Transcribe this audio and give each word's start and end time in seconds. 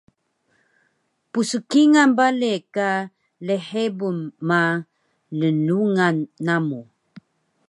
Pskingal 1.31 2.09
bale 2.17 2.51
ka 2.75 2.89
lhebun 3.45 4.17
ma 4.47 4.61
lnglungan 5.39 6.15
namu 6.45 6.81